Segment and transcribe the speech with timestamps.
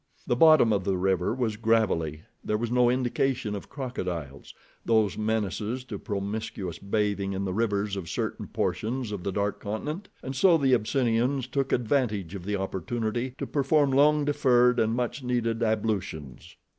[0.25, 4.51] The bottom of the river was gravelly, there was no indication of crocodiles,
[4.83, 10.09] those menaces to promiscuous bathing in the rivers of certain portions of the dark continent,
[10.23, 15.21] and so the Abyssinians took advantage of the opportunity to perform long deferred, and much
[15.21, 16.55] needed, ablutions.